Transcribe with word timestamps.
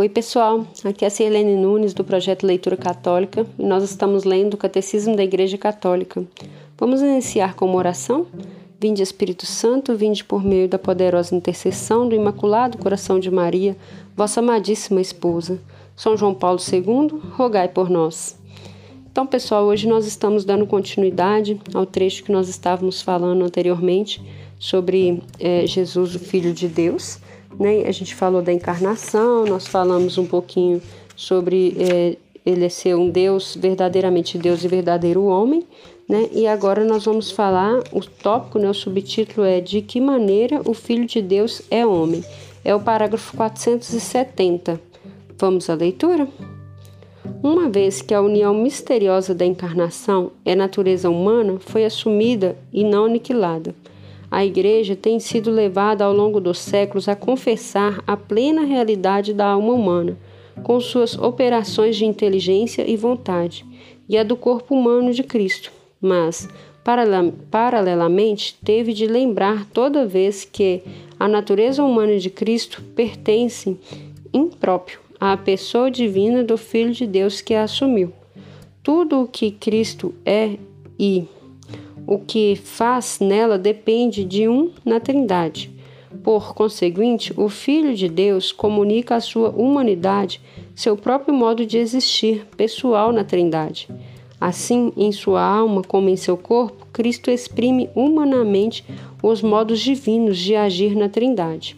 Oi, 0.00 0.08
pessoal. 0.08 0.64
Aqui 0.84 1.04
é 1.04 1.08
a 1.08 1.10
Sirlene 1.10 1.56
Nunes 1.56 1.92
do 1.92 2.04
projeto 2.04 2.46
Leitura 2.46 2.76
Católica 2.76 3.44
e 3.58 3.64
nós 3.64 3.82
estamos 3.82 4.22
lendo 4.22 4.54
o 4.54 4.56
Catecismo 4.56 5.16
da 5.16 5.24
Igreja 5.24 5.58
Católica. 5.58 6.24
Vamos 6.78 7.02
iniciar 7.02 7.56
com 7.56 7.64
uma 7.64 7.74
oração? 7.74 8.24
Vinde 8.80 9.02
Espírito 9.02 9.44
Santo, 9.44 9.96
vinde 9.96 10.22
por 10.22 10.44
meio 10.44 10.68
da 10.68 10.78
poderosa 10.78 11.34
intercessão 11.34 12.08
do 12.08 12.14
Imaculado 12.14 12.78
Coração 12.78 13.18
de 13.18 13.28
Maria, 13.28 13.76
vossa 14.16 14.38
amadíssima 14.38 15.00
esposa. 15.00 15.60
São 15.96 16.16
João 16.16 16.32
Paulo 16.32 16.60
II, 16.60 17.20
rogai 17.32 17.66
por 17.66 17.90
nós. 17.90 18.38
Então, 19.10 19.26
pessoal, 19.26 19.64
hoje 19.64 19.88
nós 19.88 20.06
estamos 20.06 20.44
dando 20.44 20.64
continuidade 20.64 21.60
ao 21.74 21.84
trecho 21.84 22.22
que 22.22 22.30
nós 22.30 22.48
estávamos 22.48 23.02
falando 23.02 23.44
anteriormente 23.44 24.22
sobre 24.60 25.24
é, 25.40 25.66
Jesus, 25.66 26.14
o 26.14 26.20
Filho 26.20 26.54
de 26.54 26.68
Deus 26.68 27.18
né? 27.58 27.82
A 27.86 27.92
gente 27.92 28.14
falou 28.14 28.42
da 28.42 28.52
encarnação, 28.52 29.44
nós 29.44 29.66
falamos 29.66 30.18
um 30.18 30.26
pouquinho 30.26 30.82
sobre 31.14 31.76
é, 31.78 32.16
ele 32.44 32.68
ser 32.70 32.96
um 32.96 33.10
Deus, 33.10 33.56
verdadeiramente 33.56 34.38
Deus 34.38 34.64
e 34.64 34.68
verdadeiro 34.68 35.24
homem, 35.24 35.64
né? 36.08 36.28
E 36.32 36.46
agora 36.46 36.84
nós 36.84 37.04
vamos 37.04 37.30
falar, 37.30 37.82
o 37.92 38.00
tópico, 38.00 38.58
né, 38.58 38.68
o 38.68 38.74
subtítulo 38.74 39.46
é 39.46 39.60
De 39.60 39.82
que 39.82 40.00
maneira 40.00 40.62
o 40.64 40.72
Filho 40.72 41.06
de 41.06 41.20
Deus 41.20 41.60
é 41.70 41.84
homem? 41.84 42.24
É 42.64 42.74
o 42.74 42.80
parágrafo 42.80 43.36
470. 43.36 44.80
Vamos 45.36 45.68
à 45.68 45.74
leitura? 45.74 46.26
Uma 47.42 47.68
vez 47.68 48.00
que 48.00 48.14
a 48.14 48.22
união 48.22 48.54
misteriosa 48.54 49.34
da 49.34 49.44
encarnação 49.44 50.32
é 50.44 50.54
natureza 50.54 51.10
humana, 51.10 51.58
foi 51.60 51.84
assumida 51.84 52.56
e 52.72 52.82
não 52.82 53.04
aniquilada. 53.04 53.74
A 54.30 54.44
Igreja 54.44 54.94
tem 54.94 55.18
sido 55.18 55.50
levada 55.50 56.04
ao 56.04 56.12
longo 56.12 56.40
dos 56.40 56.58
séculos 56.58 57.08
a 57.08 57.16
confessar 57.16 58.02
a 58.06 58.16
plena 58.16 58.62
realidade 58.62 59.32
da 59.32 59.46
alma 59.46 59.72
humana, 59.72 60.18
com 60.62 60.78
suas 60.80 61.16
operações 61.16 61.96
de 61.96 62.04
inteligência 62.04 62.88
e 62.88 62.96
vontade, 62.96 63.64
e 64.08 64.18
a 64.18 64.22
do 64.22 64.36
corpo 64.36 64.74
humano 64.74 65.12
de 65.12 65.22
Cristo. 65.22 65.72
Mas, 66.00 66.48
paralelamente, 67.50 68.56
teve 68.64 68.92
de 68.92 69.06
lembrar 69.06 69.66
toda 69.66 70.06
vez 70.06 70.44
que 70.44 70.82
a 71.18 71.26
natureza 71.26 71.82
humana 71.82 72.18
de 72.18 72.30
Cristo 72.30 72.82
pertence 72.94 73.76
impróprio 74.32 75.00
à 75.18 75.36
pessoa 75.36 75.90
divina 75.90 76.44
do 76.44 76.56
Filho 76.56 76.92
de 76.92 77.06
Deus 77.06 77.40
que 77.40 77.54
a 77.54 77.64
assumiu. 77.64 78.12
Tudo 78.82 79.22
o 79.22 79.26
que 79.26 79.50
Cristo 79.50 80.14
é 80.24 80.56
e 80.98 81.24
o 82.08 82.18
que 82.18 82.56
faz 82.56 83.18
nela 83.20 83.58
depende 83.58 84.24
de 84.24 84.48
um 84.48 84.70
na 84.82 84.98
Trindade. 84.98 85.70
Por 86.24 86.54
conseguinte, 86.54 87.34
o 87.36 87.50
Filho 87.50 87.94
de 87.94 88.08
Deus 88.08 88.50
comunica 88.50 89.16
a 89.16 89.20
sua 89.20 89.50
humanidade 89.50 90.40
seu 90.74 90.96
próprio 90.96 91.34
modo 91.34 91.66
de 91.66 91.76
existir 91.76 92.46
pessoal 92.56 93.12
na 93.12 93.24
Trindade. 93.24 93.90
Assim, 94.40 94.90
em 94.96 95.12
sua 95.12 95.42
alma 95.42 95.82
como 95.82 96.08
em 96.08 96.16
seu 96.16 96.34
corpo, 96.34 96.86
Cristo 96.94 97.30
exprime 97.30 97.90
humanamente 97.94 98.86
os 99.22 99.42
modos 99.42 99.78
divinos 99.78 100.38
de 100.38 100.56
agir 100.56 100.96
na 100.96 101.10
Trindade. 101.10 101.76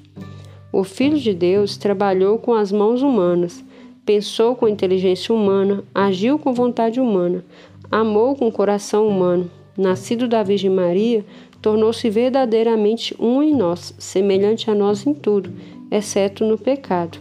O 0.72 0.84
Filho 0.84 1.18
de 1.18 1.34
Deus 1.34 1.76
trabalhou 1.76 2.38
com 2.38 2.54
as 2.54 2.70
mãos 2.70 3.02
humanas, 3.02 3.64
pensou 4.06 4.54
com 4.54 4.68
inteligência 4.68 5.34
humana, 5.34 5.82
agiu 5.92 6.38
com 6.38 6.52
vontade 6.52 7.00
humana, 7.00 7.44
amou 7.90 8.36
com 8.36 8.48
coração 8.52 9.08
humano, 9.08 9.50
nascido 9.80 10.28
da 10.28 10.42
Virgem 10.42 10.70
Maria, 10.70 11.24
tornou-se 11.60 12.08
verdadeiramente 12.08 13.14
um 13.18 13.42
em 13.42 13.54
nós, 13.54 13.94
semelhante 13.98 14.70
a 14.70 14.74
nós 14.74 15.06
em 15.06 15.14
tudo, 15.14 15.52
exceto 15.90 16.44
no 16.44 16.56
pecado. 16.56 17.18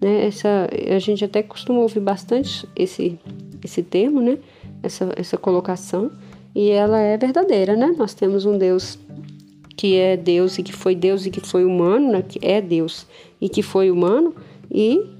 Né? 0.00 0.26
Essa, 0.26 0.68
a 0.94 0.98
gente 0.98 1.24
até 1.24 1.42
costuma 1.42 1.80
ouvir 1.80 2.00
bastante 2.00 2.68
esse, 2.76 3.18
esse 3.62 3.82
termo, 3.82 4.20
né? 4.20 4.38
essa, 4.82 5.12
essa 5.16 5.36
colocação, 5.36 6.10
e 6.54 6.70
ela 6.70 7.00
é 7.00 7.16
verdadeira. 7.16 7.74
Né? 7.74 7.94
Nós 7.96 8.14
temos 8.14 8.44
um 8.44 8.56
Deus 8.56 8.98
que 9.76 9.96
é 9.96 10.16
Deus 10.16 10.58
e 10.58 10.62
que 10.62 10.72
foi 10.72 10.94
Deus 10.94 11.26
e 11.26 11.30
que 11.30 11.40
foi 11.40 11.64
humano, 11.64 12.12
né? 12.12 12.22
que 12.22 12.38
é 12.42 12.60
Deus 12.60 13.06
e 13.40 13.48
que 13.48 13.62
foi 13.62 13.90
humano, 13.90 14.34
e 14.70 15.13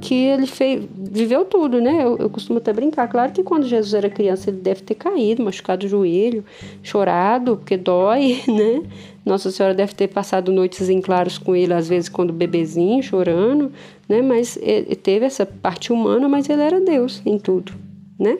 que 0.00 0.14
ele 0.14 0.46
fez, 0.46 0.82
viveu 0.92 1.44
tudo, 1.44 1.80
né? 1.80 2.02
Eu, 2.02 2.16
eu, 2.18 2.30
costumo 2.30 2.58
até 2.58 2.72
brincar. 2.72 3.08
Claro 3.08 3.32
que 3.32 3.42
quando 3.42 3.66
Jesus 3.66 3.94
era 3.94 4.10
criança 4.10 4.50
ele 4.50 4.58
deve 4.58 4.82
ter 4.82 4.94
caído, 4.94 5.42
machucado 5.42 5.86
o 5.86 5.88
joelho, 5.88 6.44
chorado, 6.82 7.56
porque 7.56 7.76
dói, 7.76 8.42
né? 8.48 8.82
Nossa 9.24 9.50
Senhora 9.50 9.74
deve 9.74 9.94
ter 9.94 10.08
passado 10.08 10.52
noites 10.52 10.88
em 10.88 11.00
claros 11.00 11.38
com 11.38 11.54
ele, 11.54 11.72
às 11.72 11.88
vezes 11.88 12.08
quando 12.08 12.32
bebezinho, 12.32 13.02
chorando, 13.02 13.72
né? 14.08 14.20
Mas 14.20 14.58
teve 15.02 15.24
essa 15.24 15.46
parte 15.46 15.92
humana, 15.92 16.28
mas 16.28 16.48
ele 16.48 16.62
era 16.62 16.80
Deus 16.80 17.22
em 17.24 17.38
tudo, 17.38 17.72
né? 18.18 18.38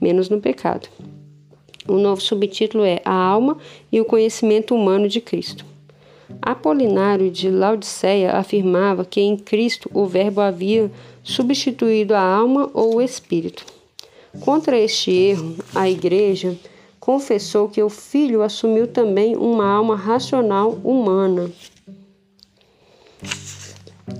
Menos 0.00 0.28
no 0.28 0.40
pecado. 0.40 0.88
O 1.88 1.94
novo 1.94 2.20
subtítulo 2.20 2.84
é 2.84 3.00
A 3.04 3.12
Alma 3.12 3.56
e 3.90 4.00
o 4.00 4.04
Conhecimento 4.04 4.74
Humano 4.74 5.08
de 5.08 5.20
Cristo. 5.20 5.69
Apolinário 6.42 7.30
de 7.30 7.50
Laodiceia 7.50 8.32
afirmava 8.32 9.04
que 9.04 9.20
em 9.20 9.36
Cristo 9.36 9.90
o 9.92 10.06
Verbo 10.06 10.40
havia 10.40 10.90
substituído 11.22 12.14
a 12.14 12.20
alma 12.20 12.70
ou 12.72 12.96
o 12.96 13.02
espírito. 13.02 13.64
Contra 14.40 14.78
este 14.78 15.10
erro, 15.10 15.56
a 15.74 15.88
Igreja 15.88 16.56
confessou 16.98 17.68
que 17.68 17.82
o 17.82 17.88
Filho 17.88 18.42
assumiu 18.42 18.86
também 18.86 19.36
uma 19.36 19.66
alma 19.66 19.96
racional 19.96 20.78
humana. 20.84 21.50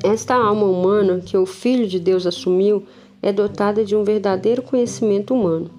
Esta 0.03 0.34
alma 0.34 0.66
humana 0.66 1.21
que 1.25 1.37
o 1.37 1.47
Filho 1.47 1.87
de 1.87 1.98
Deus 1.98 2.27
assumiu 2.27 2.84
é 3.22 3.32
dotada 3.32 3.84
de 3.84 3.94
um 3.94 4.03
verdadeiro 4.03 4.62
conhecimento 4.62 5.34
humano. 5.34 5.71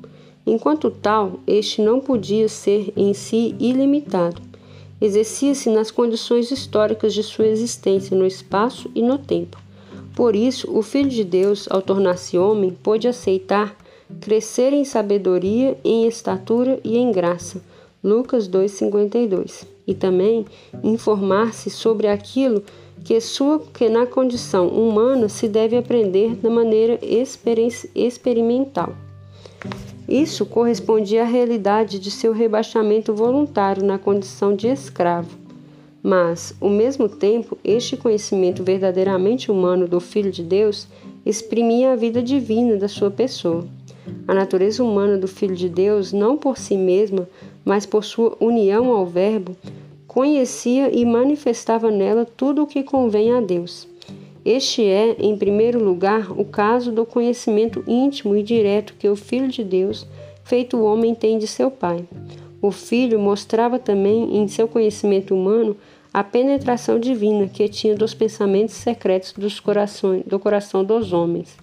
Enquanto 0.46 0.90
tal, 0.90 1.40
este 1.46 1.82
não 1.82 2.00
podia 2.00 2.48
ser 2.48 2.92
em 2.96 3.14
si 3.14 3.56
ilimitado 3.60 4.51
exercia-se 5.02 5.70
nas 5.70 5.90
condições 5.90 6.52
históricas 6.52 7.14
de 7.14 7.24
sua 7.24 7.48
existência 7.48 8.16
no 8.16 8.26
espaço 8.26 8.90
e 8.94 9.02
no 9.02 9.18
tempo. 9.18 9.58
Por 10.16 10.36
isso, 10.36 10.70
o 10.72 10.84
Filho 10.84 11.10
de 11.10 11.24
Deus, 11.24 11.68
ao 11.70 11.82
tornar-se 11.82 12.38
homem, 12.38 12.72
pôde 12.84 13.08
aceitar 13.08 13.76
crescer 14.20 14.74
em 14.74 14.86
sabedoria, 14.86 15.78
em 15.84 16.08
estatura 16.08 16.80
e 16.84 16.98
em 16.98 17.12
graça. 17.12 17.62
Lucas 18.04 18.48
2:52. 18.48 19.66
E 19.88 19.94
também 19.94 20.46
informar-se 20.84 21.70
sobre 21.70 22.08
aquilo 22.08 22.64
que 23.04 23.20
sua 23.20 23.60
que 23.74 23.90
na 23.90 24.06
condição 24.06 24.68
humana 24.68 25.28
se 25.28 25.48
deve 25.48 25.76
aprender 25.76 26.36
da 26.36 26.50
maneira 26.50 27.00
experimental. 27.96 28.94
Isso 30.08 30.46
correspondia 30.46 31.24
à 31.24 31.26
realidade 31.26 32.00
de 32.00 32.12
seu 32.12 32.34
rebaixamento 32.34 33.14
voluntário 33.14 33.84
na 33.84 33.98
condição 33.98 34.56
de 34.56 34.68
escravo. 34.68 35.38
Mas, 36.04 36.54
ao 36.60 36.70
mesmo 36.70 37.08
tempo, 37.08 37.58
este 37.64 37.96
conhecimento 37.96 38.64
verdadeiramente 38.64 39.52
humano 39.52 39.88
do 39.88 40.00
Filho 40.00 40.32
de 40.32 40.44
Deus 40.44 40.88
exprimia 41.26 41.94
a 41.94 41.96
vida 41.96 42.22
divina 42.22 42.76
da 42.76 42.88
sua 42.88 43.12
pessoa. 43.12 43.66
A 44.28 44.34
natureza 44.34 44.84
humana 44.84 45.18
do 45.18 45.28
Filho 45.28 45.56
de 45.56 45.70
Deus, 45.70 46.12
não 46.12 46.36
por 46.36 46.58
si 46.58 46.76
mesma, 46.76 47.30
mas 47.64 47.86
por 47.86 48.04
sua 48.04 48.36
união 48.40 48.92
ao 48.92 49.06
Verbo, 49.06 49.56
conhecia 50.08 50.94
e 50.94 51.06
manifestava 51.06 51.92
nela 51.92 52.26
tudo 52.26 52.64
o 52.64 52.68
que 52.68 52.84
convém 52.84 53.32
a 53.32 53.40
Deus. 53.40 53.88
Este 54.44 54.84
é, 54.84 55.16
em 55.20 55.38
primeiro 55.38 55.84
lugar, 55.84 56.32
o 56.32 56.44
caso 56.44 56.92
do 56.92 57.06
conhecimento 57.06 57.84
íntimo 57.88 58.36
e 58.36 58.42
direto 58.42 58.96
que 58.98 59.08
o 59.08 59.16
Filho 59.16 59.48
de 59.48 59.64
Deus, 59.64 60.08
feito 60.44 60.82
homem, 60.82 61.14
tem 61.14 61.38
de 61.38 61.46
seu 61.46 61.70
Pai. 61.70 62.04
O 62.60 62.72
Filho 62.72 63.20
mostrava 63.20 63.78
também 63.78 64.38
em 64.38 64.48
seu 64.48 64.68
conhecimento 64.68 65.36
humano 65.36 65.78
a 66.12 66.24
penetração 66.24 67.00
divina 67.00 67.48
que 67.48 67.70
tinha 67.70 67.96
dos 67.96 68.16
pensamentos 68.16 68.74
secretos 68.76 69.32
dos 69.34 69.60
corações, 69.60 70.24
do 70.26 70.40
coração 70.40 70.84
dos 70.84 71.14
homens. 71.14 71.56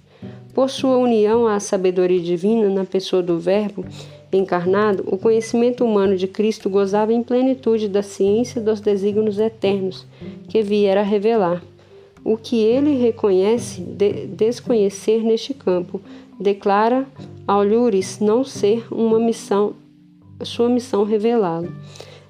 Por 0.55 0.71
sua 0.71 0.97
união 0.97 1.49
à 1.49 1.59
sabedoria 1.59 2.21
divina 2.21 2.69
na 2.69 2.85
pessoa 2.85 3.23
do 3.23 3.41
Verbo 3.41 3.85
encarnado, 4.33 5.05
o 5.07 5.19
conhecimento 5.19 5.85
humano 5.85 6.17
de 6.17 6.29
Cristo 6.29 6.71
gozava 6.71 7.13
em 7.13 7.23
plenitude 7.25 7.89
da 7.89 8.03
ciência 8.03 8.61
dos 8.61 8.81
desígnios 8.81 9.39
eternos 9.39 10.07
que 10.49 10.63
viera 10.63 11.01
a 11.01 11.05
revelar 11.05 11.63
o 12.31 12.37
que 12.37 12.63
ele 12.63 12.95
reconhece 12.95 13.81
de 13.81 14.27
desconhecer 14.27 15.23
neste 15.23 15.55
campo. 15.55 15.99
Declara 16.39 17.07
ao 17.47 17.65
Lures 17.65 18.21
não 18.21 18.45
ser 18.45 18.87
uma 18.91 19.19
missão, 19.19 19.73
sua 20.43 20.69
missão 20.69 21.05
revelá-lo. 21.05 21.73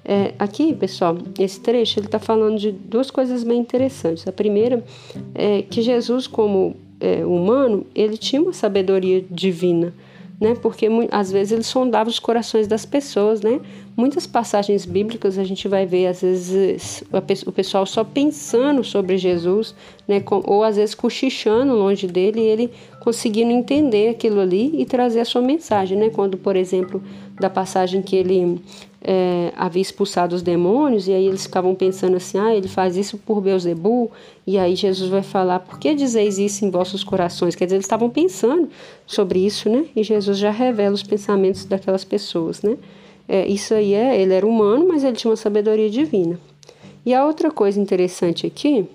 É, 0.05 0.33
aqui, 0.39 0.73
pessoal, 0.73 1.17
esse 1.37 1.59
trecho 1.59 1.99
ele 1.99 2.05
está 2.05 2.17
falando 2.17 2.57
de 2.57 2.71
duas 2.71 3.11
coisas 3.11 3.43
bem 3.43 3.59
interessantes. 3.59 4.25
A 4.25 4.31
primeira 4.31 4.83
é 5.35 5.61
que 5.63 5.81
Jesus, 5.81 6.27
como 6.27 6.77
é, 7.01 7.25
humano, 7.25 7.85
ele 7.93 8.15
tinha 8.17 8.41
uma 8.41 8.53
sabedoria 8.53 9.23
divina, 9.29 9.93
né? 10.39 10.55
Porque 10.61 10.87
às 11.11 11.31
vezes 11.31 11.51
ele 11.51 11.63
sondava 11.63 12.09
os 12.09 12.19
corações 12.19 12.67
das 12.67 12.85
pessoas, 12.85 13.41
né? 13.41 13.59
Muitas 13.95 14.25
passagens 14.25 14.85
bíblicas 14.85 15.37
a 15.37 15.43
gente 15.43 15.67
vai 15.67 15.85
ver 15.85 16.07
às 16.07 16.21
vezes 16.21 17.03
o 17.45 17.51
pessoal 17.51 17.85
só 17.85 18.03
pensando 18.03 18.83
sobre 18.83 19.17
Jesus, 19.17 19.75
né? 20.07 20.23
Ou 20.45 20.63
às 20.63 20.77
vezes 20.77 20.95
cochichando 20.95 21.73
longe 21.73 22.07
dele 22.07 22.39
e 22.39 22.45
ele 22.45 22.71
conseguindo 23.01 23.51
entender 23.51 24.09
aquilo 24.09 24.39
ali 24.39 24.81
e 24.81 24.85
trazer 24.85 25.19
a 25.19 25.25
sua 25.25 25.41
mensagem, 25.41 25.97
né? 25.97 26.09
Quando, 26.09 26.37
por 26.37 26.55
exemplo, 26.55 27.01
da 27.39 27.49
passagem 27.49 28.01
que 28.01 28.15
ele 28.15 28.61
é, 29.01 29.53
havia 29.55 29.81
expulsado 29.81 30.35
os 30.35 30.41
demônios, 30.41 31.07
e 31.07 31.13
aí 31.13 31.25
eles 31.25 31.43
ficavam 31.43 31.73
pensando 31.73 32.17
assim: 32.17 32.37
ah, 32.37 32.53
ele 32.53 32.67
faz 32.67 32.97
isso 32.97 33.17
por 33.17 33.41
Beuzebu, 33.41 34.11
e 34.45 34.57
aí 34.57 34.75
Jesus 34.75 35.09
vai 35.09 35.23
falar: 35.23 35.59
por 35.59 35.79
que 35.79 35.93
dizeis 35.93 36.37
isso 36.37 36.65
em 36.65 36.69
vossos 36.69 37.03
corações? 37.03 37.55
Quer 37.55 37.65
dizer, 37.65 37.77
eles 37.77 37.85
estavam 37.85 38.09
pensando 38.09 38.69
sobre 39.05 39.45
isso, 39.45 39.69
né? 39.69 39.85
E 39.95 40.03
Jesus 40.03 40.37
já 40.37 40.51
revela 40.51 40.93
os 40.93 41.03
pensamentos 41.03 41.65
daquelas 41.65 42.03
pessoas, 42.03 42.61
né? 42.61 42.77
É, 43.27 43.47
isso 43.47 43.73
aí 43.73 43.93
é, 43.93 44.19
ele 44.19 44.33
era 44.33 44.45
humano, 44.45 44.87
mas 44.87 45.03
ele 45.03 45.15
tinha 45.15 45.29
uma 45.29 45.37
sabedoria 45.37 45.89
divina. 45.89 46.39
E 47.05 47.13
a 47.13 47.25
outra 47.25 47.49
coisa 47.49 47.79
interessante 47.79 48.45
aqui 48.45 48.87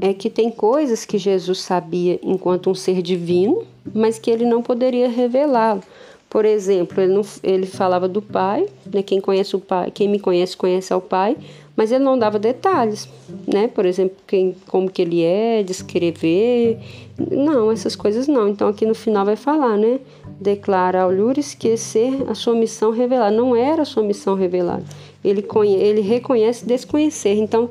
é 0.00 0.14
que 0.14 0.30
tem 0.30 0.50
coisas 0.50 1.04
que 1.04 1.18
Jesus 1.18 1.60
sabia 1.60 2.18
enquanto 2.22 2.70
um 2.70 2.74
ser 2.74 3.02
divino, 3.02 3.64
mas 3.92 4.18
que 4.18 4.30
ele 4.30 4.44
não 4.44 4.62
poderia 4.62 5.08
revelá-lo. 5.08 5.82
Por 6.30 6.44
exemplo, 6.44 7.02
ele, 7.02 7.12
não, 7.12 7.22
ele 7.42 7.66
falava 7.66 8.06
do 8.06 8.22
pai, 8.22 8.64
né? 8.86 9.02
Quem 9.02 9.20
conhece 9.20 9.56
o 9.56 9.58
pai, 9.58 9.90
quem 9.90 10.08
me 10.08 10.20
conhece 10.20 10.56
conhece 10.56 10.92
ao 10.92 11.00
pai, 11.00 11.36
mas 11.74 11.90
ele 11.90 12.04
não 12.04 12.16
dava 12.16 12.38
detalhes, 12.38 13.08
né? 13.52 13.66
Por 13.66 13.84
exemplo, 13.84 14.16
quem, 14.28 14.54
como 14.68 14.88
que 14.88 15.02
ele 15.02 15.24
é, 15.24 15.64
descrever, 15.64 16.78
não, 17.18 17.72
essas 17.72 17.96
coisas 17.96 18.28
não. 18.28 18.48
Então 18.48 18.68
aqui 18.68 18.86
no 18.86 18.94
final 18.94 19.24
vai 19.24 19.34
falar, 19.34 19.76
né? 19.76 19.98
Declara 20.40 21.02
ao 21.02 21.10
Lures 21.10 21.48
esquecer 21.48 22.22
a 22.28 22.34
sua 22.36 22.54
missão 22.54 22.92
revelada. 22.92 23.34
Não 23.34 23.56
era 23.56 23.82
a 23.82 23.84
sua 23.84 24.04
missão 24.04 24.36
revelada. 24.36 24.84
Ele, 25.24 25.44
ele 25.78 26.00
reconhece 26.00 26.64
desconhecer. 26.64 27.34
Então 27.34 27.68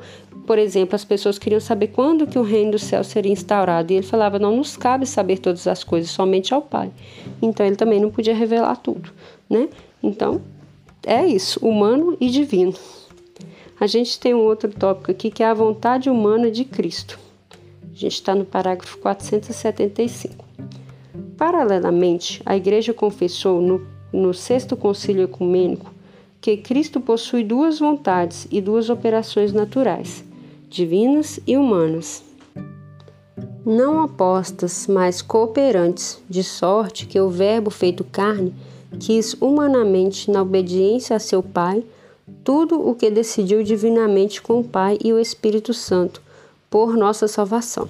por 0.50 0.58
exemplo, 0.58 0.96
as 0.96 1.04
pessoas 1.04 1.38
queriam 1.38 1.60
saber 1.60 1.86
quando 1.86 2.26
que 2.26 2.36
o 2.36 2.42
reino 2.42 2.72
do 2.72 2.78
céu 2.80 3.04
seria 3.04 3.30
instaurado, 3.30 3.92
e 3.92 3.96
ele 3.98 4.04
falava: 4.04 4.36
"Não 4.36 4.56
nos 4.56 4.76
cabe 4.76 5.06
saber 5.06 5.38
todas 5.38 5.64
as 5.68 5.84
coisas, 5.84 6.10
somente 6.10 6.52
ao 6.52 6.60
Pai". 6.60 6.90
Então 7.40 7.64
ele 7.64 7.76
também 7.76 8.00
não 8.00 8.10
podia 8.10 8.34
revelar 8.34 8.74
tudo, 8.74 9.12
né? 9.48 9.68
Então, 10.02 10.42
é 11.06 11.24
isso, 11.24 11.64
humano 11.64 12.16
e 12.20 12.28
divino. 12.28 12.74
A 13.78 13.86
gente 13.86 14.18
tem 14.18 14.34
um 14.34 14.40
outro 14.40 14.72
tópico 14.72 15.12
aqui 15.12 15.30
que 15.30 15.44
é 15.44 15.46
a 15.46 15.54
vontade 15.54 16.10
humana 16.10 16.50
de 16.50 16.64
Cristo. 16.64 17.16
A 17.84 17.94
gente 17.94 18.14
está 18.14 18.34
no 18.34 18.44
parágrafo 18.44 18.98
475. 18.98 20.44
Paralelamente, 21.36 22.42
a 22.44 22.56
Igreja 22.56 22.92
confessou 22.92 23.62
no, 23.62 23.86
no 24.12 24.34
Sexto 24.34 24.76
Concílio 24.76 25.22
Ecumênico 25.22 25.94
que 26.40 26.56
Cristo 26.56 27.00
possui 27.00 27.44
duas 27.44 27.78
vontades 27.78 28.48
e 28.50 28.60
duas 28.60 28.90
operações 28.90 29.52
naturais 29.52 30.28
divinas 30.70 31.40
e 31.44 31.56
humanas. 31.56 32.22
Não 33.66 34.04
opostas, 34.04 34.86
mas 34.86 35.20
cooperantes, 35.20 36.22
de 36.30 36.44
sorte 36.44 37.06
que 37.06 37.20
o 37.20 37.28
Verbo 37.28 37.70
feito 37.70 38.04
carne 38.04 38.54
quis 39.00 39.34
humanamente, 39.40 40.30
na 40.30 40.42
obediência 40.42 41.16
a 41.16 41.18
seu 41.18 41.42
Pai, 41.42 41.82
tudo 42.44 42.80
o 42.88 42.94
que 42.94 43.10
decidiu 43.10 43.64
divinamente 43.64 44.40
com 44.40 44.60
o 44.60 44.64
Pai 44.64 44.96
e 45.02 45.12
o 45.12 45.18
Espírito 45.18 45.74
Santo, 45.74 46.22
por 46.70 46.96
nossa 46.96 47.26
salvação. 47.26 47.88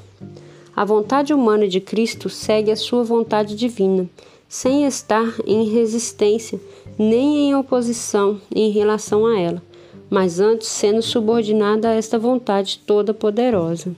A 0.75 0.83
vontade 0.83 1.35
humana 1.35 1.69
de 1.69 1.81
Cristo 1.81 2.31
segue 2.31 2.71
a 2.71 2.77
sua 2.77 3.05
vontade 3.05 3.55
divina, 3.55 4.09
sem 4.49 4.87
estar 4.87 5.35
em 5.47 5.69
resistência 5.69 6.59
nem 6.99 7.51
em 7.51 7.55
oposição 7.55 8.41
em 8.55 8.71
relação 8.71 9.27
a 9.27 9.39
ela 9.39 9.70
mas 10.11 10.41
antes 10.41 10.67
sendo 10.69 11.01
subordinada 11.01 11.89
a 11.89 11.95
esta 11.95 12.19
vontade 12.19 12.81
toda 12.85 13.15
poderosa. 13.15 13.95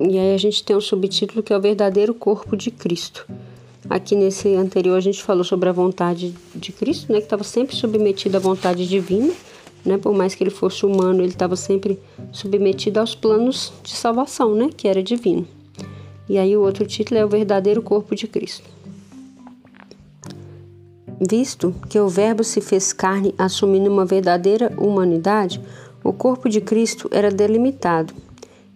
E 0.00 0.18
aí 0.18 0.34
a 0.34 0.38
gente 0.38 0.62
tem 0.64 0.76
um 0.76 0.80
subtítulo 0.80 1.42
que 1.42 1.52
é 1.52 1.56
o 1.56 1.60
verdadeiro 1.60 2.12
corpo 2.12 2.56
de 2.56 2.70
Cristo. 2.70 3.26
Aqui 3.88 4.14
nesse 4.14 4.54
anterior 4.54 4.96
a 4.96 5.00
gente 5.00 5.22
falou 5.22 5.44
sobre 5.44 5.68
a 5.68 5.72
vontade 5.72 6.34
de 6.54 6.72
Cristo, 6.72 7.12
né, 7.12 7.18
que 7.18 7.26
estava 7.26 7.44
sempre 7.44 7.74
submetido 7.74 8.36
à 8.36 8.40
vontade 8.40 8.86
divina, 8.86 9.32
né, 9.84 9.96
por 9.96 10.12
mais 10.12 10.34
que 10.34 10.42
ele 10.42 10.50
fosse 10.50 10.84
humano, 10.84 11.20
ele 11.20 11.28
estava 11.28 11.56
sempre 11.56 11.98
submetido 12.32 13.00
aos 13.00 13.14
planos 13.14 13.72
de 13.82 13.92
salvação, 13.92 14.54
né, 14.54 14.70
que 14.76 14.86
era 14.86 15.02
divino. 15.02 15.46
E 16.28 16.36
aí 16.36 16.56
o 16.56 16.60
outro 16.60 16.84
título 16.86 17.18
é 17.18 17.24
o 17.24 17.28
verdadeiro 17.28 17.80
corpo 17.80 18.14
de 18.14 18.26
Cristo. 18.26 18.68
Visto 21.20 21.74
que 21.88 21.98
o 21.98 22.08
Verbo 22.08 22.44
se 22.44 22.60
fez 22.60 22.92
carne 22.92 23.34
assumindo 23.36 23.90
uma 23.90 24.04
verdadeira 24.04 24.72
humanidade, 24.78 25.60
o 26.04 26.12
corpo 26.12 26.48
de 26.48 26.60
Cristo 26.60 27.08
era 27.10 27.30
delimitado. 27.30 28.14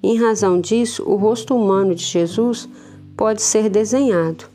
Em 0.03 0.19
razão 0.19 0.61
disso, 0.61 1.05
o 1.06 1.15
rosto 1.15 1.55
humano 1.55 1.94
de 1.94 2.05
Jesus 2.05 2.69
pode 3.17 3.41
ser 3.41 3.69
desenhado. 3.69 4.47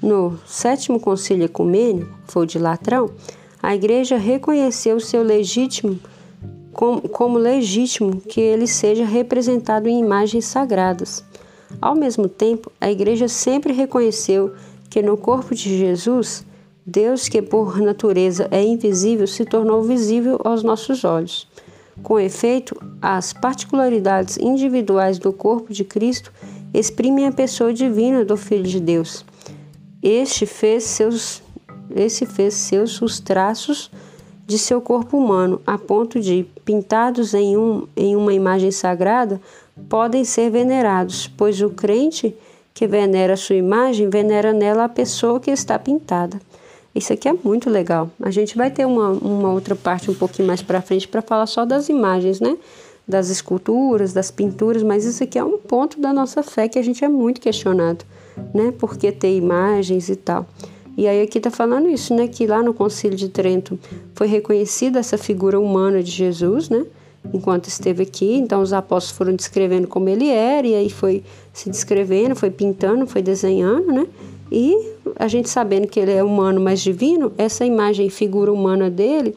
No 0.00 0.38
sétimo 0.46 0.98
concílio 0.98 1.44
ecumênico, 1.44 2.10
foi 2.26 2.44
o 2.44 2.46
de 2.46 2.58
Latrão, 2.58 3.10
a 3.62 3.74
Igreja 3.74 4.16
reconheceu 4.16 4.98
seu 5.00 5.22
legítimo 5.22 5.98
como 7.10 7.38
legítimo 7.38 8.20
que 8.20 8.40
ele 8.40 8.66
seja 8.66 9.04
representado 9.04 9.88
em 9.88 9.98
imagens 9.98 10.44
sagradas. 10.44 11.24
Ao 11.80 11.94
mesmo 11.94 12.28
tempo, 12.28 12.70
a 12.78 12.90
Igreja 12.90 13.28
sempre 13.28 13.72
reconheceu 13.72 14.52
que 14.90 15.02
no 15.02 15.16
corpo 15.16 15.54
de 15.54 15.78
Jesus 15.78 16.44
Deus, 16.88 17.28
que 17.28 17.42
por 17.42 17.80
natureza 17.80 18.46
é 18.52 18.62
invisível, 18.62 19.26
se 19.26 19.44
tornou 19.44 19.82
visível 19.82 20.40
aos 20.44 20.62
nossos 20.62 21.04
olhos. 21.04 21.48
Com 22.00 22.20
efeito, 22.20 22.80
as 23.02 23.32
particularidades 23.32 24.36
individuais 24.36 25.18
do 25.18 25.32
corpo 25.32 25.72
de 25.72 25.82
Cristo 25.82 26.32
exprimem 26.72 27.26
a 27.26 27.32
pessoa 27.32 27.72
divina 27.72 28.24
do 28.24 28.36
Filho 28.36 28.62
de 28.62 28.78
Deus. 28.78 29.24
Este 30.00 30.46
fez 30.46 30.84
seus, 30.84 31.42
esse 31.92 32.24
fez 32.24 32.54
seus 32.54 33.02
os 33.02 33.18
traços 33.18 33.90
de 34.46 34.56
seu 34.56 34.80
corpo 34.80 35.18
humano, 35.18 35.60
a 35.66 35.76
ponto 35.76 36.20
de, 36.20 36.46
pintados 36.64 37.34
em, 37.34 37.56
um, 37.56 37.88
em 37.96 38.14
uma 38.14 38.32
imagem 38.32 38.70
sagrada, 38.70 39.40
podem 39.88 40.24
ser 40.24 40.50
venerados, 40.50 41.26
pois 41.26 41.60
o 41.60 41.70
crente 41.70 42.32
que 42.72 42.86
venera 42.86 43.36
sua 43.36 43.56
imagem 43.56 44.08
venera 44.08 44.52
nela 44.52 44.84
a 44.84 44.88
pessoa 44.88 45.40
que 45.40 45.50
está 45.50 45.76
pintada. 45.80 46.40
Isso 46.96 47.12
aqui 47.12 47.28
é 47.28 47.32
muito 47.34 47.68
legal. 47.68 48.10
A 48.22 48.30
gente 48.30 48.56
vai 48.56 48.70
ter 48.70 48.86
uma, 48.86 49.10
uma 49.10 49.52
outra 49.52 49.76
parte 49.76 50.10
um 50.10 50.14
pouquinho 50.14 50.48
mais 50.48 50.62
para 50.62 50.80
frente 50.80 51.06
para 51.06 51.20
falar 51.20 51.44
só 51.44 51.66
das 51.66 51.90
imagens, 51.90 52.40
né? 52.40 52.56
Das 53.06 53.28
esculturas, 53.28 54.14
das 54.14 54.30
pinturas, 54.30 54.82
mas 54.82 55.04
isso 55.04 55.22
aqui 55.22 55.38
é 55.38 55.44
um 55.44 55.58
ponto 55.58 56.00
da 56.00 56.10
nossa 56.10 56.42
fé 56.42 56.66
que 56.68 56.78
a 56.78 56.82
gente 56.82 57.04
é 57.04 57.08
muito 57.08 57.38
questionado, 57.38 58.02
né? 58.54 58.72
Por 58.78 58.96
que 58.96 59.12
ter 59.12 59.36
imagens 59.36 60.08
e 60.08 60.16
tal. 60.16 60.46
E 60.96 61.06
aí 61.06 61.20
aqui 61.20 61.36
está 61.36 61.50
falando 61.50 61.86
isso, 61.90 62.14
né? 62.14 62.26
Que 62.26 62.46
lá 62.46 62.62
no 62.62 62.72
Concílio 62.72 63.16
de 63.16 63.28
Trento 63.28 63.78
foi 64.14 64.26
reconhecida 64.26 64.98
essa 64.98 65.18
figura 65.18 65.60
humana 65.60 66.02
de 66.02 66.10
Jesus, 66.10 66.70
né? 66.70 66.86
Enquanto 67.34 67.66
esteve 67.66 68.04
aqui, 68.04 68.36
então 68.36 68.62
os 68.62 68.72
apóstolos 68.72 69.18
foram 69.18 69.36
descrevendo 69.36 69.86
como 69.86 70.08
ele 70.08 70.30
era, 70.30 70.66
e 70.66 70.74
aí 70.74 70.88
foi 70.88 71.22
se 71.52 71.68
descrevendo, 71.68 72.34
foi 72.34 72.50
pintando, 72.50 73.06
foi 73.06 73.20
desenhando, 73.20 73.92
né? 73.92 74.06
E 74.50 74.94
a 75.16 75.28
gente 75.28 75.48
sabendo 75.48 75.88
que 75.88 75.98
ele 75.98 76.12
é 76.12 76.22
humano, 76.22 76.60
mas 76.60 76.80
divino, 76.80 77.32
essa 77.36 77.64
imagem, 77.64 78.08
figura 78.10 78.52
humana 78.52 78.88
dele, 78.88 79.34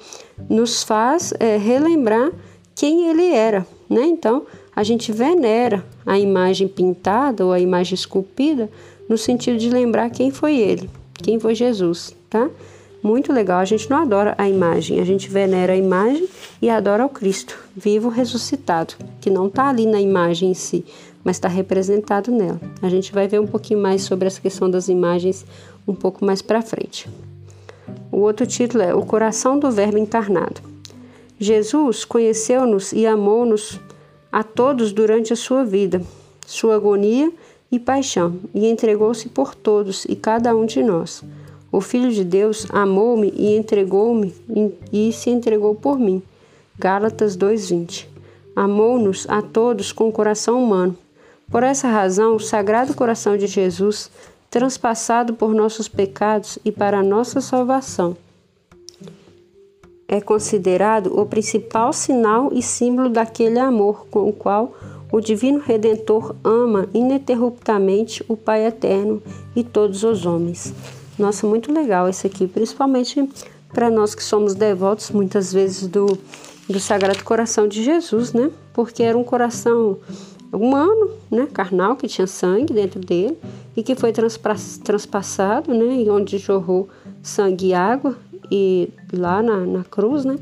nos 0.49 0.83
faz 0.83 1.33
é, 1.39 1.57
relembrar 1.57 2.31
quem 2.75 3.09
ele 3.09 3.27
era, 3.33 3.65
né? 3.89 4.03
Então, 4.05 4.45
a 4.75 4.83
gente 4.83 5.11
venera 5.11 5.85
a 6.05 6.17
imagem 6.17 6.67
pintada 6.67 7.45
ou 7.45 7.51
a 7.51 7.59
imagem 7.59 7.95
esculpida 7.95 8.69
no 9.09 9.17
sentido 9.17 9.57
de 9.57 9.69
lembrar 9.69 10.09
quem 10.09 10.31
foi 10.31 10.57
ele, 10.57 10.89
quem 11.15 11.39
foi 11.39 11.55
Jesus, 11.55 12.15
tá? 12.29 12.49
Muito 13.01 13.31
legal, 13.31 13.59
a 13.59 13.65
gente 13.65 13.89
não 13.89 13.97
adora 13.97 14.35
a 14.37 14.47
imagem, 14.47 14.99
a 14.99 15.05
gente 15.05 15.29
venera 15.29 15.73
a 15.73 15.75
imagem 15.75 16.27
e 16.61 16.69
adora 16.69 17.05
o 17.05 17.09
Cristo, 17.09 17.57
vivo 17.75 18.09
ressuscitado, 18.09 18.93
que 19.21 19.29
não 19.29 19.47
está 19.47 19.69
ali 19.69 19.85
na 19.85 20.01
imagem 20.01 20.51
em 20.51 20.53
si, 20.53 20.85
mas 21.23 21.35
está 21.35 21.47
representado 21.47 22.31
nela. 22.31 22.59
A 22.81 22.89
gente 22.89 23.11
vai 23.11 23.27
ver 23.27 23.39
um 23.39 23.47
pouquinho 23.47 23.79
mais 23.79 24.03
sobre 24.03 24.27
essa 24.27 24.41
questão 24.41 24.69
das 24.69 24.87
imagens 24.87 25.45
um 25.87 25.93
pouco 25.93 26.23
mais 26.23 26.41
para 26.41 26.61
frente. 26.61 27.09
O 28.11 28.17
outro 28.17 28.45
título 28.45 28.83
é 28.83 28.93
O 28.93 29.05
Coração 29.05 29.59
do 29.59 29.71
Verbo 29.71 29.97
Encarnado. 29.97 30.61
Jesus 31.39 32.05
conheceu-nos 32.05 32.91
e 32.91 33.05
amou-nos 33.05 33.79
a 34.31 34.43
todos 34.43 34.91
durante 34.91 35.33
a 35.33 35.35
sua 35.35 35.63
vida, 35.63 36.01
sua 36.45 36.75
agonia 36.75 37.31
e 37.71 37.79
paixão, 37.79 38.37
e 38.53 38.67
entregou-se 38.67 39.29
por 39.29 39.55
todos 39.55 40.05
e 40.05 40.15
cada 40.15 40.55
um 40.55 40.65
de 40.65 40.83
nós. 40.83 41.23
O 41.71 41.81
Filho 41.81 42.11
de 42.11 42.23
Deus 42.23 42.65
amou-me 42.71 43.31
e 43.35 43.55
entregou-me 43.55 44.33
e 44.91 45.13
se 45.13 45.29
entregou 45.29 45.75
por 45.75 45.99
mim. 45.99 46.21
Gálatas 46.77 47.35
2:20. 47.37 48.07
Amou-nos 48.55 49.25
a 49.29 49.41
todos 49.41 49.91
com 49.91 50.09
o 50.09 50.11
coração 50.11 50.63
humano 50.63 50.97
por 51.51 51.63
essa 51.63 51.87
razão, 51.87 52.35
o 52.35 52.39
Sagrado 52.39 52.93
Coração 52.93 53.37
de 53.37 53.47
Jesus 53.47 54.09
transpassado 54.49 55.33
por 55.33 55.53
nossos 55.53 55.87
pecados 55.87 56.57
e 56.65 56.71
para 56.71 57.03
nossa 57.03 57.39
salvação. 57.39 58.17
É 60.07 60.19
considerado 60.19 61.19
o 61.19 61.25
principal 61.25 61.93
sinal 61.93 62.49
e 62.51 62.63
símbolo 62.63 63.09
daquele 63.09 63.59
amor 63.59 64.07
com 64.07 64.27
o 64.27 64.33
qual 64.33 64.73
o 65.11 65.19
Divino 65.19 65.59
Redentor 65.59 66.35
ama 66.43 66.87
ininterruptamente 66.93 68.23
o 68.27 68.35
Pai 68.35 68.65
Eterno 68.65 69.21
e 69.55 69.63
todos 69.63 70.03
os 70.03 70.25
homens. 70.25 70.73
Nossa, 71.17 71.45
muito 71.45 71.71
legal 71.71 72.09
isso 72.09 72.25
aqui, 72.25 72.47
principalmente 72.47 73.27
para 73.71 73.89
nós 73.89 74.15
que 74.15 74.23
somos 74.23 74.55
devotos 74.55 75.11
muitas 75.11 75.53
vezes 75.53 75.87
do, 75.87 76.17
do 76.67 76.79
Sagrado 76.79 77.23
Coração 77.23 77.67
de 77.67 77.83
Jesus, 77.83 78.33
né? 78.33 78.49
Porque 78.73 79.03
era 79.03 79.17
um 79.17 79.23
coração 79.23 79.97
humano, 80.51 81.11
né, 81.29 81.47
carnal, 81.51 81.95
que 81.95 82.07
tinha 82.07 82.27
sangue 82.27 82.73
dentro 82.73 82.99
dele 82.99 83.37
e 83.75 83.83
que 83.83 83.95
foi 83.95 84.11
transpassado, 84.11 85.73
né, 85.73 86.03
e 86.03 86.09
onde 86.09 86.37
jorrou 86.37 86.89
sangue 87.21 87.67
e 87.67 87.73
água 87.73 88.17
e 88.51 88.89
lá 89.13 89.43
na, 89.43 89.57
na 89.57 89.83
cruz, 89.83 90.25
né, 90.25 90.37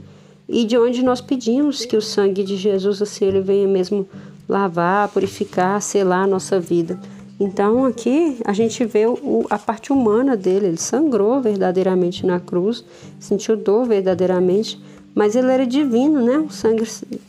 e 0.47 0.63
de 0.63 0.77
onde 0.77 1.03
nós 1.03 1.19
pedimos 1.19 1.85
que 1.85 1.97
o 1.97 2.01
sangue 2.01 2.43
de 2.43 2.55
Jesus 2.55 3.01
assim 3.01 3.25
ele 3.25 3.41
venha 3.41 3.67
mesmo 3.67 4.07
lavar, 4.47 5.09
purificar, 5.09 5.81
selar 5.81 6.23
a 6.23 6.27
nossa 6.27 6.59
vida. 6.59 6.97
Então 7.39 7.85
aqui 7.85 8.37
a 8.45 8.53
gente 8.53 8.83
vê 8.85 9.05
o, 9.05 9.45
a 9.49 9.59
parte 9.59 9.91
humana 9.91 10.35
dele, 10.35 10.67
ele 10.67 10.77
sangrou 10.77 11.39
verdadeiramente 11.41 12.25
na 12.25 12.39
cruz, 12.39 12.83
sentiu 13.19 13.55
dor 13.55 13.85
verdadeiramente, 13.85 14.79
mas 15.13 15.35
ele 15.35 15.51
era 15.51 15.65
divino, 15.65 16.23
né? 16.23 16.37
O 16.39 16.49
sangue, 16.49 16.83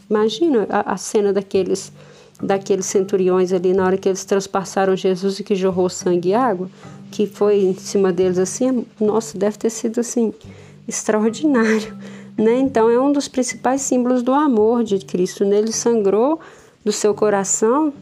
imagina 0.09 0.67
a, 0.71 0.93
a 0.93 0.97
cena 0.97 1.33
daqueles 1.33 1.93
daqueles 2.43 2.87
centuriões 2.87 3.53
ali 3.53 3.73
na 3.73 3.85
hora 3.85 3.97
que 3.97 4.09
eles 4.09 4.25
transpassaram 4.25 4.97
Jesus 4.97 5.41
e 5.41 5.45
que 5.45 5.55
jorrou 5.55 5.89
sangue 5.89 6.31
e 6.31 6.35
água, 6.35 6.71
que 7.11 7.27
foi 7.27 7.61
em 7.61 7.75
cima 7.75 8.13
deles 8.13 8.39
assim, 8.39 8.87
nossa, 9.01 9.37
deve 9.37 9.59
ter 9.59 9.71
sido 9.71 10.01
assim 10.01 10.33
extraordinário, 10.87 11.97
né? 12.37 12.59
Então 12.59 12.89
é 12.89 13.01
um 13.01 13.13
dos 13.13 13.29
principais 13.29 13.83
símbolos 13.83 14.23
do 14.23 14.33
amor 14.33 14.85
de 14.85 14.99
Cristo. 14.99 15.45
Nele 15.45 15.67
né? 15.67 15.73
sangrou 15.73 16.41
do 16.85 16.93
seu 16.93 17.13
coração 17.15 17.93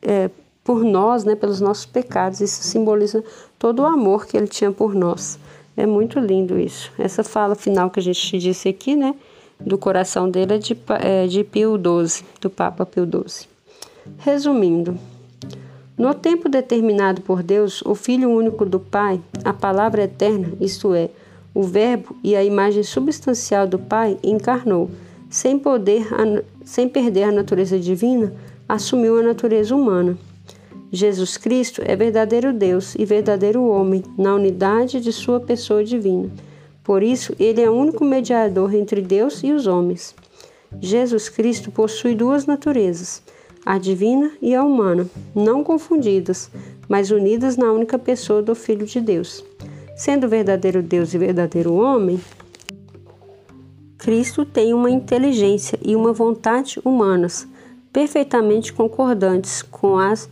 é, 0.00 0.30
por 0.64 0.82
nós, 0.82 1.24
né? 1.24 1.34
Pelos 1.34 1.60
nossos 1.60 1.86
pecados. 1.86 2.40
Isso 2.40 2.62
simboliza 2.62 3.22
todo 3.58 3.80
o 3.82 3.86
amor 3.86 4.26
que 4.26 4.36
ele 4.36 4.48
tinha 4.48 4.72
por 4.72 4.94
nós. 4.94 5.38
É 5.76 5.84
muito 5.84 6.18
lindo 6.18 6.58
isso. 6.58 6.90
Essa 6.98 7.22
fala 7.22 7.54
final 7.54 7.90
que 7.90 8.00
a 8.00 8.02
gente 8.02 8.38
disse 8.38 8.68
aqui, 8.68 8.96
né? 8.96 9.14
Do 9.60 9.76
coração 9.76 10.30
dele 10.30 10.54
é 10.54 10.58
de, 10.58 10.76
é, 11.00 11.26
de 11.26 11.44
Pio 11.44 11.76
XII, 11.76 12.24
do 12.40 12.50
Papa 12.50 12.84
Pio 12.86 13.04
XII. 13.04 13.55
Resumindo, 14.18 14.98
no 15.98 16.12
tempo 16.12 16.46
determinado 16.50 17.22
por 17.22 17.42
Deus, 17.42 17.80
o 17.80 17.94
Filho 17.94 18.28
único 18.28 18.66
do 18.66 18.78
Pai, 18.78 19.18
a 19.42 19.54
palavra 19.54 20.02
eterna, 20.02 20.52
isto 20.60 20.92
é, 20.92 21.08
o 21.54 21.62
Verbo 21.62 22.14
e 22.22 22.36
a 22.36 22.44
imagem 22.44 22.82
substancial 22.82 23.66
do 23.66 23.78
Pai, 23.78 24.18
encarnou, 24.22 24.90
sem, 25.30 25.58
poder, 25.58 26.06
sem 26.66 26.86
perder 26.86 27.22
a 27.22 27.32
natureza 27.32 27.78
divina, 27.78 28.30
assumiu 28.68 29.18
a 29.18 29.22
natureza 29.22 29.74
humana. 29.74 30.18
Jesus 30.92 31.38
Cristo 31.38 31.80
é 31.82 31.96
verdadeiro 31.96 32.52
Deus 32.52 32.94
e 32.94 33.06
verdadeiro 33.06 33.64
homem, 33.64 34.04
na 34.18 34.34
unidade 34.34 35.00
de 35.00 35.10
sua 35.10 35.40
pessoa 35.40 35.82
divina. 35.82 36.28
Por 36.84 37.02
isso, 37.02 37.34
ele 37.40 37.62
é 37.62 37.70
o 37.70 37.74
único 37.74 38.04
mediador 38.04 38.74
entre 38.74 39.00
Deus 39.00 39.42
e 39.42 39.50
os 39.50 39.66
homens. 39.66 40.14
Jesus 40.78 41.30
Cristo 41.30 41.70
possui 41.70 42.14
duas 42.14 42.44
naturezas 42.44 43.22
a 43.66 43.78
divina 43.78 44.30
e 44.40 44.54
a 44.54 44.62
humana, 44.62 45.10
não 45.34 45.64
confundidas, 45.64 46.48
mas 46.88 47.10
unidas 47.10 47.56
na 47.56 47.72
única 47.72 47.98
pessoa 47.98 48.40
do 48.40 48.54
Filho 48.54 48.86
de 48.86 49.00
Deus. 49.00 49.44
Sendo 49.96 50.28
verdadeiro 50.28 50.82
Deus 50.82 51.12
e 51.12 51.18
verdadeiro 51.18 51.74
homem, 51.74 52.20
Cristo 53.98 54.44
tem 54.44 54.72
uma 54.72 54.88
inteligência 54.88 55.76
e 55.84 55.96
uma 55.96 56.12
vontade 56.12 56.80
humanas 56.84 57.48
perfeitamente 57.92 58.72
concordantes 58.72 59.62
com 59.62 59.98
as 59.98 60.28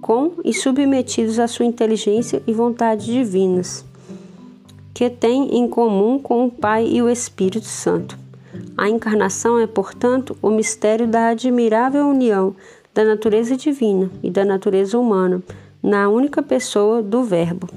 com 0.00 0.34
e 0.44 0.54
submetidos 0.54 1.38
à 1.38 1.48
sua 1.48 1.66
inteligência 1.66 2.40
e 2.46 2.52
vontade 2.52 3.06
divinas, 3.06 3.84
que 4.94 5.10
tem 5.10 5.56
em 5.56 5.68
comum 5.68 6.18
com 6.18 6.46
o 6.46 6.50
Pai 6.50 6.86
e 6.86 7.02
o 7.02 7.10
Espírito 7.10 7.66
Santo. 7.66 8.16
A 8.76 8.88
encarnação 8.88 9.58
é, 9.58 9.66
portanto, 9.66 10.36
o 10.40 10.50
mistério 10.50 11.08
da 11.08 11.28
admirável 11.30 12.06
união 12.06 12.54
da 12.94 13.04
natureza 13.04 13.56
divina 13.56 14.10
e 14.22 14.30
da 14.30 14.44
natureza 14.44 14.98
humana 14.98 15.42
na 15.82 16.08
única 16.08 16.42
pessoa 16.42 17.02
do 17.02 17.22
Verbo. 17.22 17.68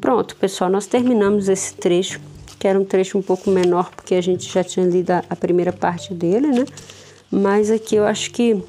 Pronto, 0.00 0.36
pessoal, 0.36 0.70
nós 0.70 0.86
terminamos 0.86 1.48
esse 1.48 1.74
trecho, 1.74 2.20
que 2.58 2.66
era 2.66 2.78
um 2.78 2.84
trecho 2.84 3.18
um 3.18 3.22
pouco 3.22 3.50
menor, 3.50 3.90
porque 3.90 4.14
a 4.14 4.20
gente 4.20 4.50
já 4.50 4.62
tinha 4.62 4.86
lido 4.86 5.10
a, 5.10 5.36
primeira 5.36 5.72
parte 5.72 6.14
dele, 6.14 6.48
né? 6.48 6.64
Mas 7.30 7.70
aqui 7.70 7.96
eu 7.96 8.04
acho 8.04 8.30
que 8.30 8.62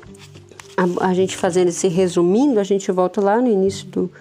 a, 0.75 1.07
a, 1.07 1.13
gente 1.13 1.37
fazendo 1.37 1.69
esse 1.69 1.87
resumindo, 1.87 2.59
a 2.59 2.63
gente 2.63 2.91
volta 2.91 3.21
lá 3.21 3.39
no 3.39 3.47
início 3.47 3.87
do, 3.87 4.11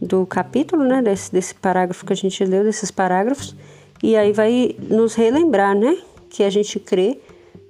do 0.00 0.26
capítulo, 0.26 0.84
né? 0.84 1.02
Desse, 1.02 1.32
desse 1.32 1.54
parágrafo 1.54 2.04
que 2.04 2.12
a 2.12 2.16
gente 2.16 2.44
leu, 2.44 2.64
desses 2.64 2.90
parágrafos, 2.90 3.54
e 4.02 4.16
aí 4.16 4.32
vai 4.32 4.74
nos 4.88 5.14
relembrar, 5.14 5.76
né? 5.76 5.98
Que 6.30 6.42
a 6.42 6.50
gente 6.50 6.80
crê 6.80 7.18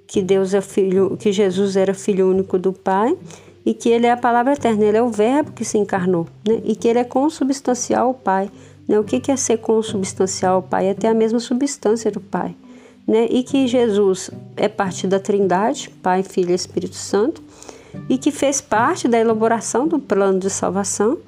que 0.09 0.23
Deus 0.23 0.55
é 0.55 0.59
filho, 0.59 1.15
que 1.17 1.31
Jesus 1.31 1.75
era 1.75 1.93
filho 1.93 2.31
único 2.31 2.57
do 2.57 2.73
Pai 2.73 3.15
e 3.63 3.75
que 3.75 3.89
ele 3.89 4.07
é 4.07 4.11
a 4.11 4.17
palavra 4.17 4.53
eterna, 4.53 4.83
ele 4.83 4.97
é 4.97 5.03
o 5.03 5.09
verbo 5.09 5.51
que 5.51 5.63
se 5.63 5.77
encarnou, 5.77 6.25
né? 6.47 6.59
E 6.65 6.75
que 6.75 6.87
ele 6.87 6.97
é 6.97 7.03
consubstancial 7.03 8.07
ao 8.07 8.13
Pai, 8.15 8.49
né? 8.87 8.99
O 8.99 9.03
que 9.03 9.31
é 9.31 9.35
ser 9.35 9.57
consubstancial 9.57 10.55
ao 10.55 10.61
Pai? 10.63 10.87
É 10.87 10.95
ter 10.95 11.05
a 11.05 11.13
mesma 11.13 11.39
substância 11.39 12.09
do 12.09 12.19
Pai, 12.19 12.55
né? 13.07 13.27
E 13.29 13.43
que 13.43 13.67
Jesus 13.67 14.31
é 14.57 14.67
parte 14.67 15.05
da 15.05 15.19
Trindade, 15.19 15.91
Pai, 16.01 16.23
Filho 16.23 16.49
e 16.49 16.55
Espírito 16.55 16.95
Santo, 16.95 17.43
e 18.09 18.17
que 18.17 18.31
fez 18.31 18.59
parte 18.59 19.07
da 19.07 19.19
elaboração 19.19 19.87
do 19.87 19.99
plano 19.99 20.39
de 20.39 20.49
salvação 20.49 21.19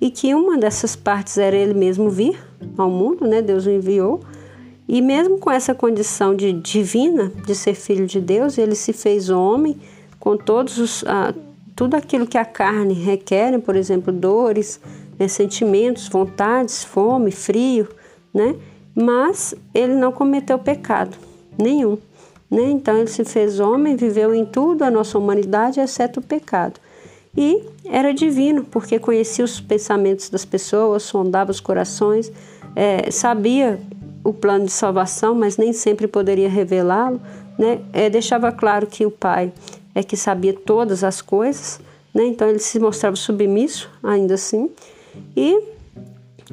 e 0.00 0.10
que 0.10 0.34
uma 0.34 0.56
dessas 0.56 0.96
partes 0.96 1.36
era 1.36 1.54
ele 1.54 1.74
mesmo 1.74 2.08
vir 2.08 2.42
ao 2.78 2.88
mundo, 2.88 3.26
né? 3.26 3.42
Deus 3.42 3.66
o 3.66 3.70
enviou 3.70 4.22
e 4.92 5.00
mesmo 5.00 5.38
com 5.38 5.52
essa 5.52 5.72
condição 5.72 6.34
de 6.34 6.52
divina, 6.52 7.30
de 7.46 7.54
ser 7.54 7.74
filho 7.74 8.08
de 8.08 8.20
Deus, 8.20 8.58
ele 8.58 8.74
se 8.74 8.92
fez 8.92 9.30
homem 9.30 9.78
com 10.18 10.36
todos 10.36 10.78
os, 10.78 11.04
ah, 11.06 11.32
tudo 11.76 11.94
aquilo 11.94 12.26
que 12.26 12.36
a 12.36 12.44
carne 12.44 12.92
requer, 12.92 13.56
por 13.60 13.76
exemplo, 13.76 14.12
dores, 14.12 14.80
né, 15.16 15.28
sentimentos, 15.28 16.08
vontades, 16.08 16.82
fome, 16.82 17.30
frio, 17.30 17.86
né? 18.34 18.56
Mas 18.92 19.54
ele 19.72 19.94
não 19.94 20.10
cometeu 20.10 20.58
pecado 20.58 21.16
nenhum, 21.56 21.96
né? 22.50 22.64
Então 22.64 22.96
ele 22.96 23.06
se 23.06 23.24
fez 23.24 23.60
homem, 23.60 23.94
viveu 23.94 24.34
em 24.34 24.44
tudo 24.44 24.82
a 24.82 24.90
nossa 24.90 25.16
humanidade, 25.16 25.78
exceto 25.78 26.18
o 26.18 26.22
pecado. 26.24 26.80
E 27.36 27.62
era 27.84 28.12
divino, 28.12 28.64
porque 28.64 28.98
conhecia 28.98 29.44
os 29.44 29.60
pensamentos 29.60 30.28
das 30.28 30.44
pessoas, 30.44 31.04
sondava 31.04 31.52
os 31.52 31.60
corações, 31.60 32.32
é, 32.74 33.08
sabia 33.12 33.78
o 34.22 34.32
plano 34.32 34.66
de 34.66 34.72
salvação, 34.72 35.34
mas 35.34 35.56
nem 35.56 35.72
sempre 35.72 36.06
poderia 36.06 36.48
revelá-lo, 36.48 37.20
né? 37.58 37.80
É, 37.92 38.10
deixava 38.10 38.52
claro 38.52 38.86
que 38.86 39.04
o 39.06 39.10
pai 39.10 39.52
é 39.94 40.02
que 40.02 40.16
sabia 40.16 40.52
todas 40.52 41.02
as 41.02 41.20
coisas, 41.22 41.80
né? 42.14 42.24
Então 42.26 42.48
ele 42.48 42.58
se 42.58 42.78
mostrava 42.78 43.16
submisso, 43.16 43.90
ainda 44.02 44.34
assim, 44.34 44.70
e 45.36 45.70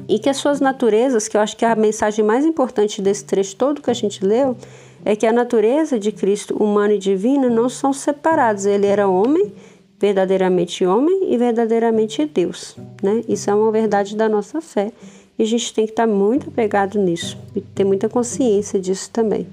e 0.06 0.18
que 0.18 0.28
as 0.28 0.36
suas 0.36 0.60
naturezas, 0.60 1.26
que 1.26 1.36
eu 1.36 1.40
acho 1.40 1.56
que 1.56 1.64
é 1.64 1.70
a 1.70 1.74
mensagem 1.74 2.24
mais 2.24 2.44
importante 2.44 3.02
desse 3.02 3.24
trecho 3.24 3.56
todo 3.56 3.82
que 3.82 3.90
a 3.90 3.94
gente 3.94 4.24
leu, 4.24 4.56
é 5.04 5.16
que 5.16 5.26
a 5.26 5.32
natureza 5.32 5.98
de 5.98 6.12
Cristo, 6.12 6.54
humano 6.54 6.92
e 6.92 6.98
divina, 6.98 7.48
não 7.48 7.68
são 7.68 7.92
separados. 7.92 8.66
Ele 8.66 8.86
era 8.86 9.08
homem, 9.08 9.52
verdadeiramente 9.98 10.84
homem 10.84 11.32
e 11.32 11.36
verdadeiramente 11.36 12.24
Deus, 12.26 12.76
né? 13.02 13.22
Isso 13.28 13.50
é 13.50 13.54
uma 13.54 13.72
verdade 13.72 14.14
da 14.16 14.28
nossa 14.28 14.60
fé. 14.60 14.92
E 15.38 15.42
a 15.42 15.46
gente 15.46 15.72
tem 15.72 15.84
que 15.84 15.92
estar 15.92 16.06
muito 16.06 16.48
apegado 16.48 16.98
nisso 16.98 17.38
e 17.54 17.60
ter 17.60 17.84
muita 17.84 18.08
consciência 18.08 18.80
disso 18.80 19.08
também. 19.10 19.46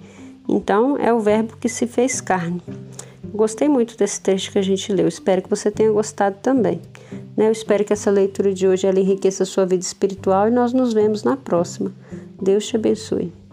Então, 0.47 0.97
é 0.97 1.13
o 1.13 1.19
Verbo 1.19 1.57
que 1.57 1.69
se 1.69 1.85
fez 1.85 2.19
carne. 2.21 2.61
Gostei 3.33 3.67
muito 3.67 3.97
desse 3.97 4.21
texto 4.21 4.51
que 4.51 4.59
a 4.59 4.61
gente 4.61 4.91
leu. 4.93 5.07
Espero 5.07 5.41
que 5.41 5.49
você 5.49 5.69
tenha 5.69 5.91
gostado 5.91 6.37
também. 6.41 6.79
Né? 7.35 7.47
Eu 7.47 7.51
espero 7.51 7.83
que 7.83 7.93
essa 7.93 8.09
leitura 8.09 8.53
de 8.53 8.67
hoje 8.67 8.87
enriqueça 8.87 9.43
a 9.43 9.45
sua 9.45 9.65
vida 9.65 9.83
espiritual 9.83 10.47
e 10.47 10.51
nós 10.51 10.73
nos 10.73 10.93
vemos 10.93 11.23
na 11.23 11.35
próxima. 11.35 11.91
Deus 12.41 12.65
te 12.67 12.75
abençoe. 12.75 13.44